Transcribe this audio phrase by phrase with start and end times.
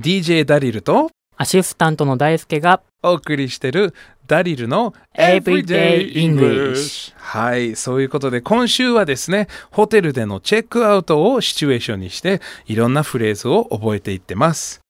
[0.00, 3.94] DJ ダリルとアシスタントの大輔がお送りしてる
[4.26, 6.97] ダリルの Everyday English
[7.38, 14.80] はい、そういうことで今週はですね、ホテルでのチェックアウトをシチュエーションにしていろんなフレーズを覚えていってます。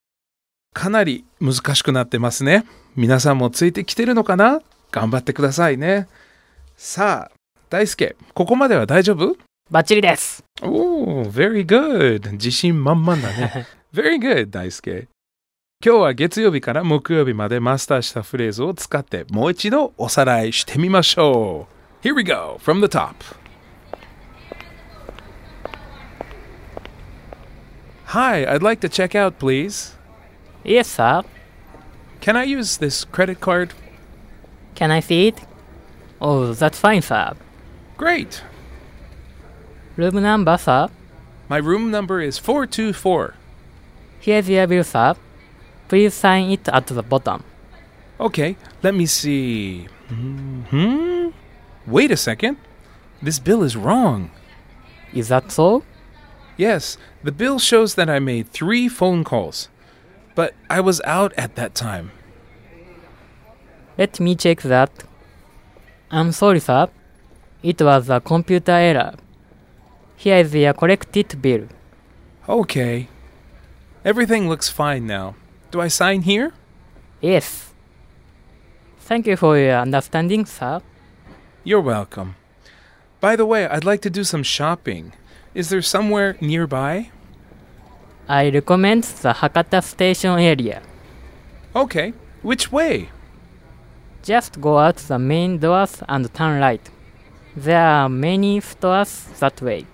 [0.72, 2.64] かなり難しくなってますね。
[2.96, 4.62] 皆さんもついてきてるのかな？
[4.90, 6.08] 頑張ってくださいね。
[6.76, 7.36] さあ、
[7.68, 9.36] 大輔、ここまでは大丈夫？
[9.70, 12.32] バッチリですおー、very good.
[12.32, 13.66] 自信満々だね。
[13.92, 15.06] very good, 大輔。
[15.84, 21.77] 今日は月曜日から木曜日までマスターしたフレーズを使ってもう一度おさらいしてみましょう。
[22.00, 23.24] Here we go, from the top.
[28.06, 29.96] Hi, I'd like to check out, please.
[30.64, 31.22] Yes, sir.
[32.20, 33.74] Can I use this credit card?
[34.76, 35.40] Can I see it?
[36.20, 37.34] Oh, that's fine, sir.
[37.96, 38.42] Great.
[39.96, 40.88] Room number, sir.
[41.48, 43.34] My room number is 424.
[44.20, 45.16] Here's your bill, sir.
[45.88, 47.42] Please sign it at the bottom.
[48.20, 49.88] Okay, let me see.
[50.08, 51.07] Hmm?
[51.88, 52.58] Wait a second.
[53.22, 54.30] This bill is wrong.
[55.14, 55.84] Is that so?
[56.58, 59.68] Yes, the bill shows that I made three phone calls,
[60.34, 62.10] but I was out at that time.
[63.96, 64.90] Let me check that.
[66.10, 66.88] I'm sorry, sir.
[67.62, 69.14] It was a computer error.
[70.16, 71.68] Here is your corrected bill.
[72.48, 73.08] Okay.
[74.04, 75.36] Everything looks fine now.
[75.70, 76.52] Do I sign here?
[77.20, 77.72] Yes.
[79.00, 80.82] Thank you for your understanding, sir.
[81.64, 82.36] You're welcome.
[83.20, 85.12] By the way, I'd like to do some shopping.
[85.54, 87.10] Is there somewhere nearby?
[88.28, 90.82] I recommend the Hakata station area.
[91.74, 92.12] Okay.
[92.42, 93.10] Which way?
[94.22, 96.90] Just go out the main doors and turn right.
[97.56, 99.86] There are many stores that way.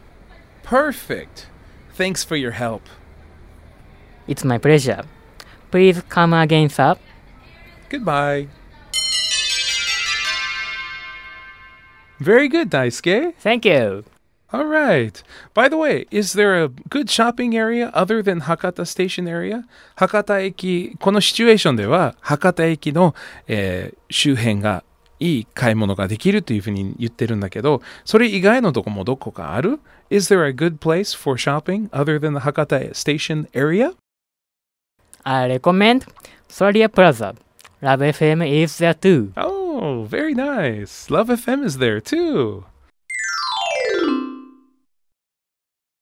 [0.63, 1.47] Perfect.
[1.95, 2.83] Thanks for your help.
[4.27, 5.05] It's my pleasure.
[5.71, 6.97] Please come again, sir.
[7.89, 8.49] Goodbye.
[12.21, 13.35] Very good, Daisuke.
[13.41, 14.05] Thank you.
[14.53, 15.21] All right.
[15.53, 19.65] By the way, is there a good shopping area other than Hakata Station area?
[19.97, 23.17] 博多駅、このシチュエーションでは、博多駅の、
[23.49, 24.85] えー、周辺が
[25.19, 33.93] いい買い物ができるというふうに言ってるんだけど、それ以外のとこもどこかある eh, ?Is there a good place for shopping other than the Hakata Station area?
[35.25, 36.07] I recommend
[36.49, 37.35] Solaria Plaza.
[37.83, 39.33] Love FM is there too.
[39.37, 39.64] Oh!
[39.85, 41.11] Oh, very nice.
[41.11, 42.65] Love FM is there too.